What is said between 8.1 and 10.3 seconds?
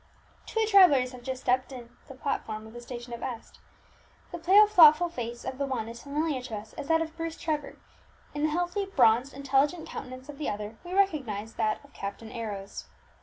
in the healthy, bronzed, intelligent countenance